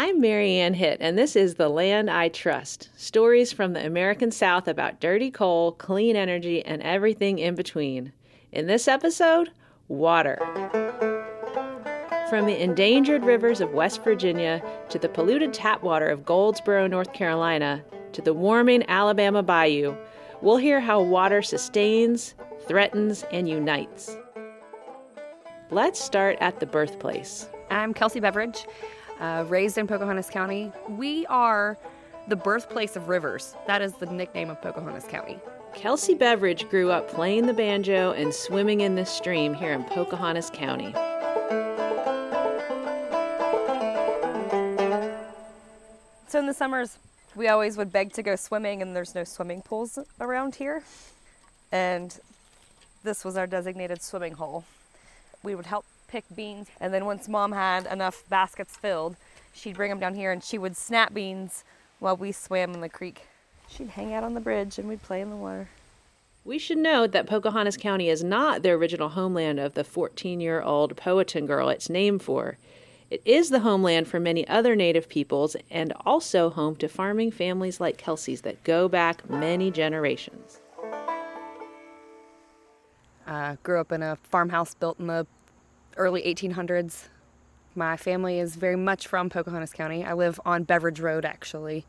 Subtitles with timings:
[0.00, 4.30] I'm Mary Anne Hitt, and this is The Land I Trust stories from the American
[4.30, 8.12] South about dirty coal, clean energy, and everything in between.
[8.52, 9.50] In this episode,
[9.88, 10.38] water.
[12.30, 17.12] From the endangered rivers of West Virginia to the polluted tap water of Goldsboro, North
[17.12, 19.96] Carolina, to the warming Alabama bayou,
[20.42, 22.36] we'll hear how water sustains,
[22.68, 24.16] threatens, and unites.
[25.72, 27.48] Let's start at the birthplace.
[27.68, 28.64] I'm Kelsey Beveridge,
[29.20, 30.72] uh, raised in Pocahontas County.
[30.88, 31.76] We are
[32.28, 33.54] the birthplace of rivers.
[33.66, 35.38] That is the nickname of Pocahontas County.
[35.74, 40.50] Kelsey Beveridge grew up playing the banjo and swimming in this stream here in Pocahontas
[40.50, 40.92] County.
[46.28, 46.98] So in the summers,
[47.34, 50.82] we always would beg to go swimming, and there's no swimming pools around here.
[51.72, 52.18] And
[53.02, 54.64] this was our designated swimming hole.
[55.42, 59.16] We would help pick beans, and then once mom had enough baskets filled,
[59.52, 61.64] she'd bring them down here and she would snap beans
[62.00, 63.26] while we swam in the creek.
[63.68, 65.68] She'd hang out on the bridge and we'd play in the water.
[66.44, 70.62] We should note that Pocahontas County is not the original homeland of the 14 year
[70.62, 72.56] old Powhatan girl it's named for.
[73.10, 77.80] It is the homeland for many other Native peoples and also home to farming families
[77.80, 80.60] like Kelsey's that go back many generations.
[83.26, 85.26] I grew up in a farmhouse built in the
[85.98, 87.08] early 1800s.
[87.74, 90.04] My family is very much from Pocahontas County.
[90.04, 91.84] I live on Beveridge Road, actually.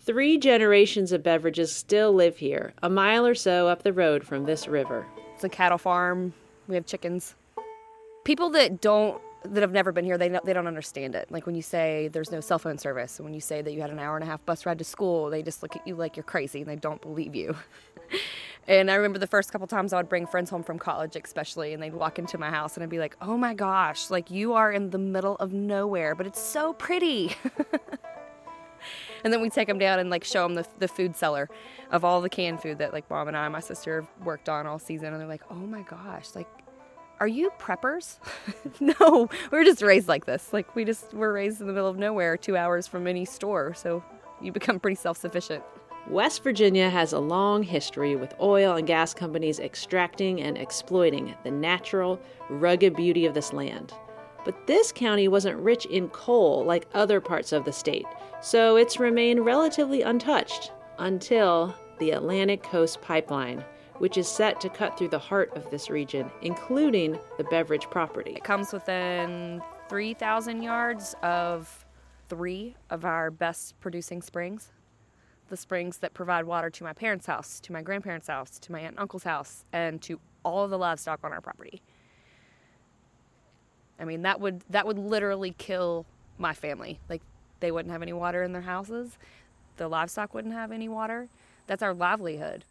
[0.00, 4.46] Three generations of Beveridges still live here, a mile or so up the road from
[4.46, 5.06] this river.
[5.34, 6.32] It's a cattle farm.
[6.66, 7.34] We have chickens.
[8.24, 11.30] People that don't that have never been here, they don't, they don't understand it.
[11.30, 13.80] Like when you say there's no cell phone service, and when you say that you
[13.80, 15.94] had an hour and a half bus ride to school, they just look at you
[15.94, 17.56] like you're crazy and they don't believe you.
[18.68, 21.72] and I remember the first couple times I would bring friends home from college, especially,
[21.72, 24.54] and they'd walk into my house and I'd be like, "Oh my gosh, like you
[24.54, 27.36] are in the middle of nowhere, but it's so pretty."
[29.24, 31.48] and then we'd take them down and like show them the, the food cellar
[31.90, 34.78] of all the canned food that like mom and I, my sister, worked on all
[34.78, 36.48] season, and they're like, "Oh my gosh, like
[37.22, 38.18] are you preppers?
[38.80, 40.52] no, we're just raised like this.
[40.52, 43.74] Like we just were raised in the middle of nowhere, two hours from any store.
[43.74, 44.02] So
[44.40, 45.62] you become pretty self sufficient.
[46.08, 51.50] West Virginia has a long history with oil and gas companies extracting and exploiting the
[51.52, 52.18] natural,
[52.50, 53.94] rugged beauty of this land.
[54.44, 58.06] But this county wasn't rich in coal like other parts of the state,
[58.40, 63.64] so it's remained relatively untouched until the Atlantic Coast Pipeline,
[63.98, 68.32] which is set to cut through the heart of this region, including the Beveridge property.
[68.32, 71.84] It comes within 3,000 yards of
[72.28, 74.70] three of our best producing springs.
[75.48, 78.80] The springs that provide water to my parents' house, to my grandparents' house, to my
[78.80, 81.82] aunt and uncle's house, and to all of the livestock on our property.
[84.00, 86.06] I mean, that would that would literally kill
[86.38, 86.98] my family.
[87.08, 87.22] Like
[87.60, 89.18] they wouldn't have any water in their houses.
[89.76, 91.28] The livestock wouldn't have any water.
[91.66, 92.64] That's our livelihood.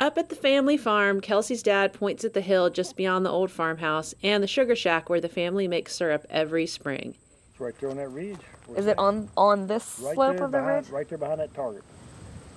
[0.00, 3.50] Up at the family farm, Kelsey's dad points at the hill just beyond the old
[3.50, 7.14] farmhouse and the sugar shack where the family makes syrup every spring.
[7.50, 8.38] It's right there on that ridge.
[8.76, 10.92] Is it on on this right slope there of the behind, ridge?
[10.92, 11.82] Right there behind that target.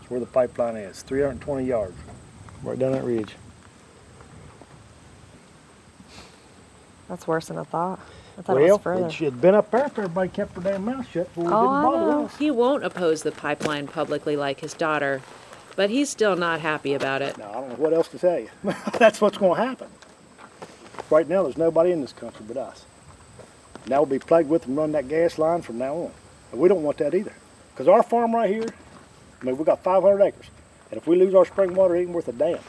[0.02, 1.02] It's where the pipeline is.
[1.02, 1.98] 320 yards.
[2.62, 3.34] Right down that ridge.
[7.10, 8.00] That's worse than I thought.
[8.38, 9.06] I thought it well, was further.
[9.08, 11.50] it should have been up there if everybody kept their damn mouth shut before we
[11.52, 12.38] Oh, didn't bother us.
[12.38, 15.22] He won't oppose the pipeline publicly like his daughter,
[15.76, 17.38] but he's still not happy about it.
[17.38, 18.50] No, I don't know what else to tell you.
[19.00, 19.88] That's what's going to happen.
[21.10, 22.86] Right now, there's nobody in this country but us.
[23.88, 26.12] Now we'll be plagued with them running that gas line from now on.
[26.52, 27.34] And we don't want that either.
[27.74, 28.68] Because our farm right here,
[29.42, 30.48] I mean, we got 500 acres.
[30.92, 32.60] And if we lose our spring water, it ain't worth a damn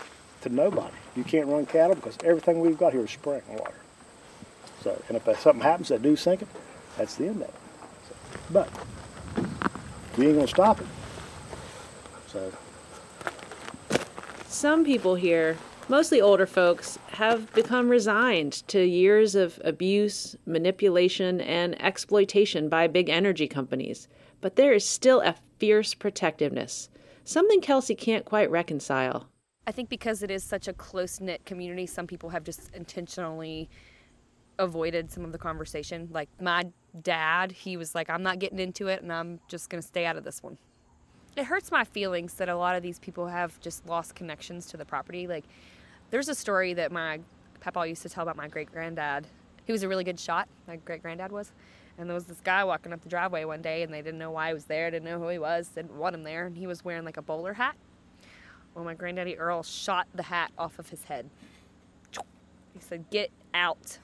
[0.43, 0.95] to nobody.
[1.17, 3.75] You can't run cattle because everything we've got here is spring water.
[4.83, 6.49] So, and if something happens, that do sink it,
[6.97, 7.55] that's the end of it.
[8.09, 8.15] So,
[8.51, 8.69] but
[10.17, 10.87] we ain't going to stop it.
[12.29, 12.53] So,
[14.53, 15.57] Some people here,
[15.89, 23.09] mostly older folks, have become resigned to years of abuse, manipulation, and exploitation by big
[23.09, 24.09] energy companies.
[24.43, 26.91] But there is still a fierce protectiveness,
[27.25, 29.27] something Kelsey can't quite reconcile.
[29.67, 33.71] I think because it is such a close knit community, some people have just intentionally
[34.59, 36.11] avoided some of the conversation.
[36.13, 36.65] Like my
[37.01, 40.05] dad, he was like, I'm not getting into it and I'm just going to stay
[40.05, 40.59] out of this one.
[41.37, 44.77] It hurts my feelings that a lot of these people have just lost connections to
[44.77, 45.27] the property.
[45.27, 45.45] Like,
[46.11, 47.21] there's a story that my
[47.61, 49.27] papa used to tell about my great granddad.
[49.65, 51.53] He was a really good shot, my great granddad was.
[51.97, 54.31] And there was this guy walking up the driveway one day and they didn't know
[54.31, 56.47] why he was there, didn't know who he was, didn't want him there.
[56.47, 57.77] And he was wearing like a bowler hat.
[58.75, 61.29] Well, my granddaddy Earl shot the hat off of his head.
[62.75, 63.99] He said, Get out.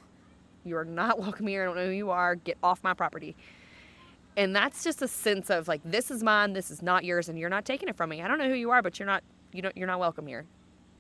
[0.65, 1.63] You are not welcome here.
[1.63, 2.37] I don't know who you are.
[2.37, 3.35] Get off my property.
[4.39, 7.37] And that's just a sense of like this is mine, this is not yours, and
[7.37, 8.23] you're not taking it from me.
[8.23, 10.47] I don't know who you are, but you're not you don't you're not welcome here.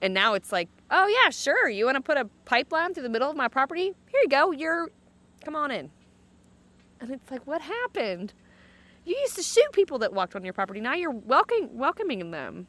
[0.02, 1.68] And now it's like, oh yeah, sure.
[1.68, 3.94] You want to put a pipeline through the middle of my property?
[4.10, 4.50] Here you go.
[4.50, 4.90] You're
[5.44, 5.88] come on in.
[7.00, 8.34] And it's like, what happened?
[9.04, 10.80] You used to shoot people that walked on your property.
[10.80, 12.66] Now you're welcoming welcoming them.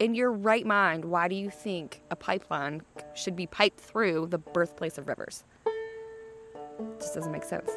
[0.00, 2.82] In your right mind, why do you think a pipeline
[3.14, 5.44] should be piped through the birthplace of rivers?
[5.64, 7.70] It just doesn't make sense.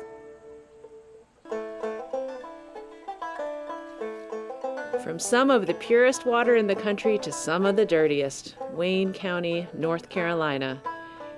[5.03, 9.13] From some of the purest water in the country to some of the dirtiest, Wayne
[9.13, 10.79] County, North Carolina.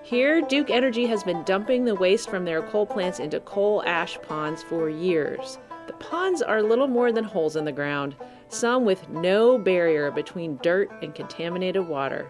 [0.03, 4.19] Here, Duke Energy has been dumping the waste from their coal plants into coal ash
[4.21, 5.59] ponds for years.
[5.87, 8.17] The ponds are little more than holes in the ground,
[8.49, 12.29] some with no barrier between dirt and contaminated water.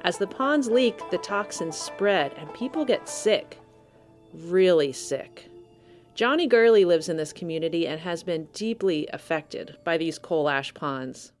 [0.00, 3.58] As the ponds leak, the toxins spread and people get sick.
[4.32, 5.49] Really sick.
[6.14, 10.74] Johnny Gurley lives in this community and has been deeply affected by these coal ash
[10.74, 11.32] ponds.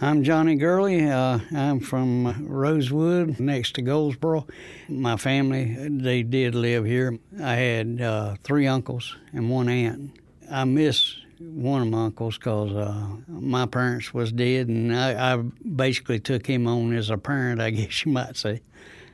[0.00, 1.04] I'm Johnny Gurley.
[1.10, 4.46] Uh, I'm from Rosewood, next to Goldsboro.
[4.88, 7.18] My family, they did live here.
[7.42, 10.12] I had uh, three uncles and one aunt.
[10.48, 15.36] I miss one of my uncles because uh, my parents was dead, and I, I
[15.36, 18.60] basically took him on as a parent, I guess you might say.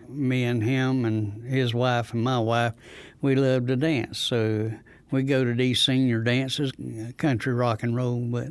[0.08, 2.72] Me and him and his wife and my wife,
[3.20, 4.18] we love to dance.
[4.18, 4.72] So
[5.10, 6.72] we go to these senior dances,
[7.16, 8.48] country rock and roll, but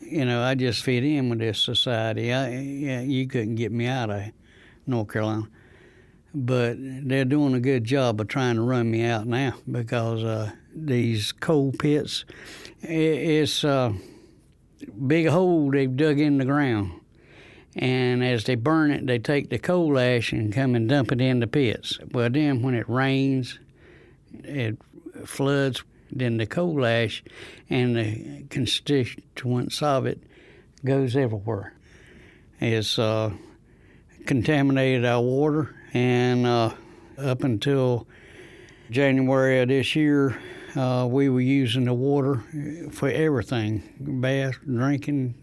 [0.00, 2.32] you know, I just fit in with this society.
[2.32, 4.22] I, yeah, you couldn't get me out of
[4.86, 5.48] North Carolina.
[6.34, 10.52] But they're doing a good job of trying to run me out now because uh,
[10.74, 12.24] these coal pits,
[12.82, 13.94] it, it's a
[15.06, 17.00] big hole they've dug in the ground.
[17.76, 21.20] And as they burn it, they take the coal ash and come and dump it
[21.20, 21.98] in the pits.
[22.10, 23.58] Well, then when it rains,
[24.32, 24.78] it
[25.26, 27.22] floods, then the coal ash
[27.68, 30.22] and the constituents of it
[30.84, 31.74] goes everywhere.
[32.60, 33.32] It's uh,
[34.24, 36.70] contaminated our water, and uh,
[37.18, 38.06] up until
[38.90, 40.38] January of this year,
[40.76, 42.42] uh, we were using the water
[42.90, 45.34] for everything bath, drinking,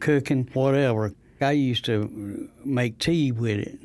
[0.00, 1.12] cooking, whatever.
[1.42, 3.78] I used to make tea with it,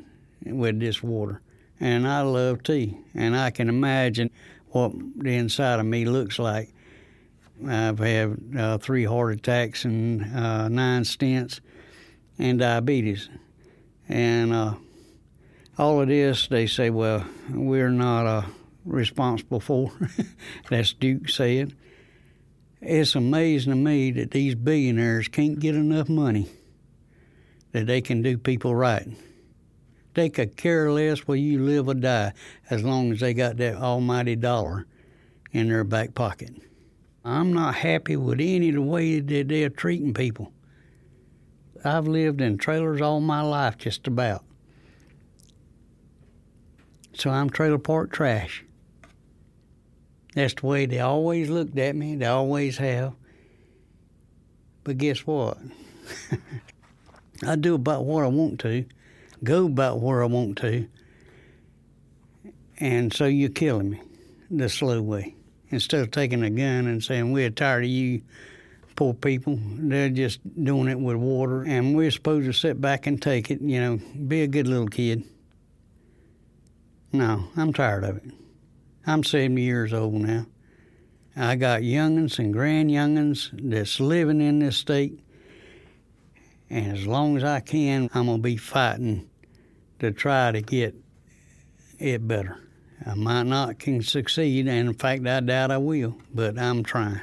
[0.44, 1.40] with this water
[1.80, 2.98] and I love tea.
[3.14, 4.30] And I can imagine
[4.68, 6.72] what the inside of me looks like.
[7.66, 11.60] I've had uh, three heart attacks and uh, nine stents
[12.38, 13.28] and diabetes.
[14.08, 14.74] And uh,
[15.78, 18.42] all of this, they say, well, we're not uh,
[18.84, 19.92] responsible for.
[20.70, 21.74] That's Duke said.
[22.80, 26.48] It's amazing to me that these billionaires can't get enough money
[27.74, 29.08] that they can do people right.
[30.14, 32.32] They could care less where you live or die
[32.70, 34.86] as long as they got that almighty dollar
[35.50, 36.54] in their back pocket.
[37.24, 40.52] I'm not happy with any of the way that they're treating people.
[41.84, 44.44] I've lived in trailers all my life, just about.
[47.12, 48.64] So I'm trailer park trash.
[50.36, 53.14] That's the way they always looked at me, they always have.
[54.84, 55.58] But guess what?
[57.42, 58.84] I do about what I want to
[59.42, 60.88] go about where I want to.
[62.78, 64.00] And so you're killing me
[64.50, 65.34] the slow way.
[65.70, 68.22] Instead of taking a gun and saying, We're tired of you
[68.96, 71.62] poor people, they're just doing it with water.
[71.62, 74.88] And we're supposed to sit back and take it, you know, be a good little
[74.88, 75.24] kid.
[77.12, 78.24] No, I'm tired of it.
[79.06, 80.46] I'm 70 years old now.
[81.36, 85.18] I got youngins and grand youngins that's living in this state.
[86.74, 89.30] And as long as I can, I'm going to be fighting
[90.00, 90.96] to try to get
[92.00, 92.58] it better.
[93.06, 97.20] I might not can succeed, and in fact, I doubt I will, but I'm trying.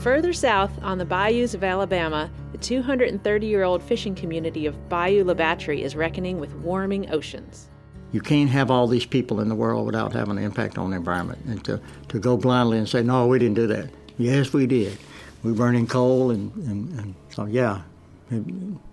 [0.00, 5.24] Further south on the bayous of Alabama, the 230 year old fishing community of Bayou
[5.24, 7.68] La Batre is reckoning with warming oceans.
[8.12, 10.96] You can't have all these people in the world without having an impact on the
[10.96, 11.44] environment.
[11.44, 13.90] And to, to go blindly and say, no, we didn't do that.
[14.16, 14.96] Yes, we did.
[15.42, 17.82] We're burning coal, and, and, and so, yeah,
[18.30, 18.44] it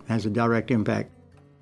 [0.08, 1.12] has a direct impact.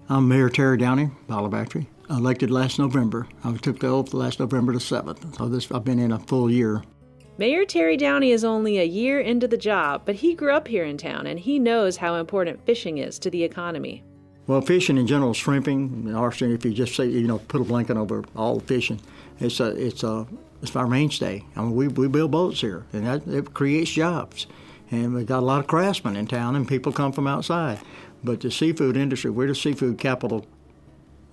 [0.09, 3.27] I'm Mayor Terry Downey, Bayou La Batre, elected last November.
[3.43, 6.51] I took the oath last November the 7th, so this I've been in a full
[6.51, 6.83] year.
[7.37, 10.83] Mayor Terry Downey is only a year into the job, but he grew up here
[10.83, 14.03] in town and he knows how important fishing is to the economy.
[14.45, 17.97] Well, fishing in general, shrimping, arson, if you just say, you know, put a blanket
[17.97, 18.99] over all fishing,
[19.39, 20.27] it's a, it's a,
[20.61, 21.43] it's our mainstay.
[21.55, 24.47] I mean, we, we build boats here, and that it creates jobs.
[24.91, 27.79] And we've got a lot of craftsmen in town, and people come from outside.
[28.23, 30.45] But the seafood industry, we're the seafood capital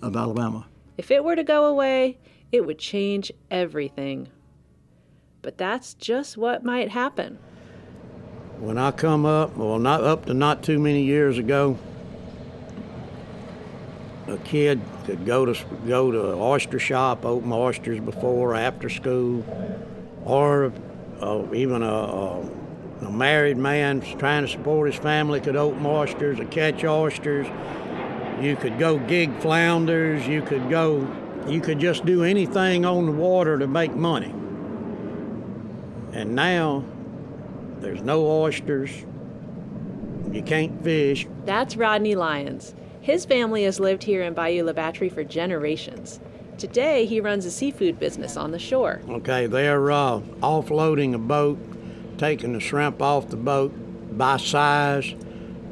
[0.03, 0.67] of Alabama.
[0.97, 2.19] If it were to go away,
[2.53, 4.29] it would change everything.
[5.43, 7.39] But that's just what might happen.
[8.59, 11.79] When I come up, well, not up to not too many years ago,
[14.27, 18.89] a kid could go to go to an oyster shop, open oysters before or after
[18.89, 19.45] school,
[20.25, 20.73] or
[21.21, 22.51] uh, even a, a,
[23.01, 27.47] a, married man trying to support his family could open oysters or catch oysters.
[28.41, 30.27] You could go gig flounders.
[30.27, 31.07] You could go.
[31.47, 34.35] You could just do anything on the water to make money.
[36.13, 36.85] And now
[37.79, 38.91] there's no oysters.
[40.33, 41.27] You can't fish.
[41.45, 42.75] That's Rodney Lyons.
[43.01, 46.21] His family has lived here in Bayou La Batre for generations.
[46.59, 49.01] Today, he runs a seafood business on the shore.
[49.09, 51.59] Okay, they're uh, offloading a boat,
[52.21, 53.73] taking the shrimp off the boat
[54.19, 55.15] by size,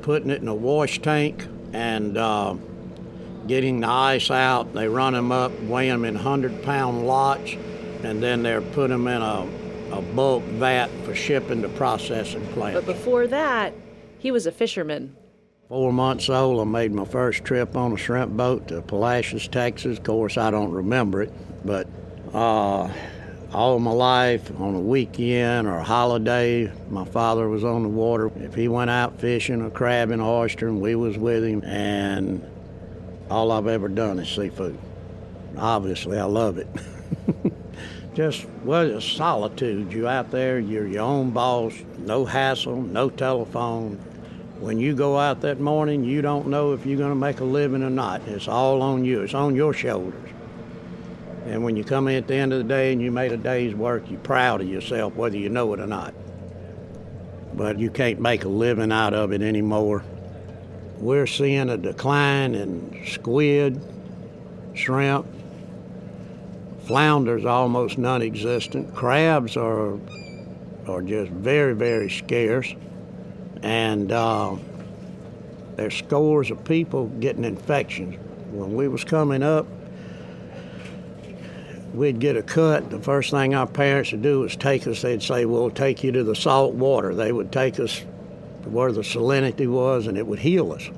[0.00, 2.56] putting it in a wash tank, and uh,
[3.46, 4.72] getting the ice out.
[4.72, 7.52] They run them up, weigh them in 100 pound lots,
[8.02, 9.46] and then they're put them in a,
[9.92, 12.80] a bulk vat for shipping to processing plants.
[12.80, 13.74] But before that,
[14.18, 15.14] he was a fisherman.
[15.68, 19.98] Four months old, I made my first trip on a shrimp boat to Palacios, Texas.
[19.98, 21.86] Of course, I don't remember it, but
[22.32, 22.90] uh,
[23.52, 28.30] all my life on a weekend or a holiday, my father was on the water.
[28.36, 32.44] If he went out fishing or crabbing or oyster, we was with him, and
[33.30, 34.78] all I've ever done is seafood.
[35.56, 36.68] Obviously, I love it.
[38.14, 39.92] Just well, it's solitude.
[39.92, 43.98] You out there, you're your own boss, no hassle, no telephone,
[44.60, 47.44] when you go out that morning, you don't know if you're going to make a
[47.44, 48.22] living or not.
[48.26, 50.27] It's all on you, it's on your shoulders.
[51.48, 53.36] And when you come in at the end of the day and you made a
[53.36, 56.14] day's work, you're proud of yourself, whether you know it or not.
[57.54, 60.04] But you can't make a living out of it anymore.
[60.98, 63.82] We're seeing a decline in squid,
[64.74, 65.26] shrimp,
[66.84, 68.94] flounders almost non-existent.
[68.94, 69.98] Crabs are
[70.86, 72.74] are just very, very scarce
[73.62, 74.56] and uh,
[75.76, 78.16] there's scores of people getting infections.
[78.50, 79.66] When we was coming up,
[81.94, 82.90] we'd get a cut.
[82.90, 85.02] The first thing our parents would do was take us.
[85.02, 88.04] They'd say, "We'll take you to the salt water." They would take us
[88.62, 90.90] to where the salinity was, and it would heal us.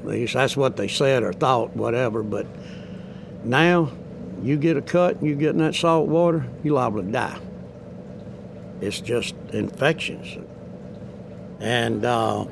[0.00, 2.22] At least that's what they said or thought, whatever.
[2.22, 2.46] But
[3.44, 3.90] now,
[4.42, 7.38] you get a cut, and you get in that salt water, you're liable to die.
[8.80, 10.36] It's just infections
[11.64, 12.44] and uh,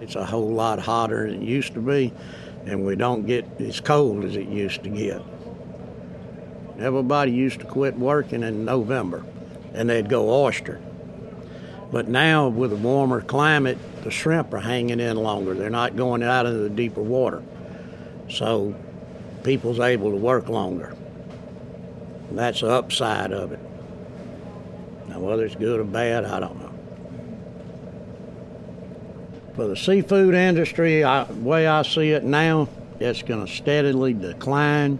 [0.00, 2.12] it's a whole lot hotter than it used to be,
[2.64, 5.22] and we don't get as cold as it used to get.
[6.78, 9.24] Everybody used to quit working in November,
[9.74, 10.80] and they'd go oyster.
[11.90, 15.54] But now, with a warmer climate, the shrimp are hanging in longer.
[15.54, 17.42] They're not going out into the deeper water.
[18.30, 18.74] So
[19.44, 20.96] people's able to work longer.
[22.30, 23.60] And that's the upside of it.
[25.08, 26.72] Now, whether it's good or bad, I don't know
[29.54, 32.68] for the seafood industry, I, the way I see it now,
[33.00, 34.98] it's going to steadily decline.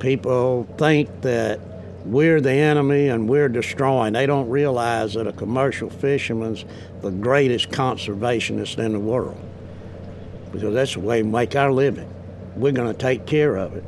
[0.00, 1.60] People think that
[2.06, 4.14] we're the enemy and we're destroying.
[4.14, 6.64] They don't realize that a commercial fisherman's
[7.02, 9.38] the greatest conservationist in the world
[10.52, 12.12] because that's the way we make our living.
[12.56, 13.84] We're going to take care of it.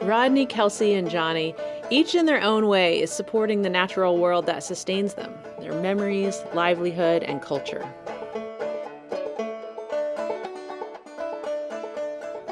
[0.00, 1.54] Rodney, Kelsey, and Johnny
[1.90, 6.42] each in their own way is supporting the natural world that sustains them, their memories,
[6.54, 7.86] livelihood, and culture.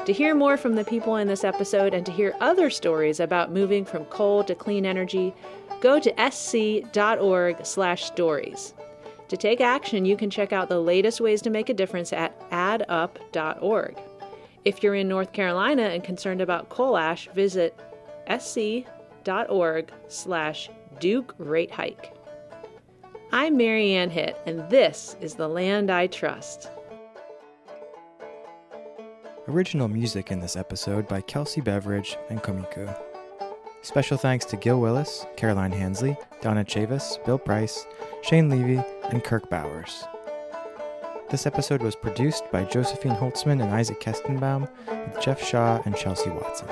[0.07, 3.51] To hear more from the people in this episode and to hear other stories about
[3.51, 5.33] moving from coal to clean energy,
[5.81, 8.73] go to sc.org/stories.
[9.27, 12.39] To take action, you can check out the latest ways to make a difference at
[12.51, 13.97] addup.org.
[14.63, 17.77] If you're in North Carolina and concerned about coal ash, visit
[18.29, 20.69] sc.org slash
[21.01, 22.13] Duke Rate Hike.
[23.33, 26.71] I'm Mary Anne Hitt, and this is The Land I Trust.
[29.49, 32.93] Original music in this episode by Kelsey Beveridge and Komiko.
[33.81, 37.87] Special thanks to Gil Willis, Caroline Hansley, Donna Chavis, Bill Price,
[38.23, 40.03] Shane Levy, and Kirk Bowers.
[41.29, 46.29] This episode was produced by Josephine Holtzman and Isaac Kestenbaum, with Jeff Shaw and Chelsea
[46.29, 46.67] Watson.